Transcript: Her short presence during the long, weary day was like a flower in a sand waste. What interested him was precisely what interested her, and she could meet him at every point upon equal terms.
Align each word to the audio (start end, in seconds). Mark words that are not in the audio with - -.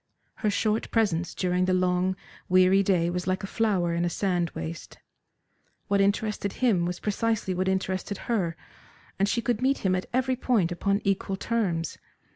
Her 0.37 0.49
short 0.49 0.89
presence 0.89 1.35
during 1.35 1.65
the 1.65 1.75
long, 1.75 2.15
weary 2.49 2.81
day 2.81 3.11
was 3.11 3.27
like 3.27 3.43
a 3.43 3.45
flower 3.45 3.93
in 3.93 4.03
a 4.03 4.09
sand 4.09 4.49
waste. 4.55 4.97
What 5.89 6.01
interested 6.01 6.53
him 6.53 6.87
was 6.87 6.99
precisely 6.99 7.53
what 7.53 7.67
interested 7.67 8.17
her, 8.25 8.57
and 9.19 9.29
she 9.29 9.43
could 9.43 9.61
meet 9.61 9.85
him 9.85 9.93
at 9.93 10.07
every 10.11 10.35
point 10.37 10.71
upon 10.71 11.01
equal 11.03 11.35
terms. 11.37 11.99